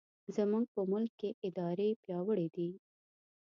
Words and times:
زموږ 0.35 0.65
په 0.73 0.81
ملک 0.91 1.11
کې 1.19 1.29
ادارې 1.47 1.89
پیاوړې 2.01 2.47
دي. 2.55 2.69